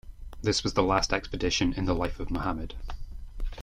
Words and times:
This 0.41 0.63
was 0.63 0.73
the 0.73 0.81
last 0.81 1.13
expedition 1.13 1.73
in 1.73 1.85
the 1.85 1.93
life 1.93 2.19
of 2.19 2.31
Muhammad. 2.31 2.73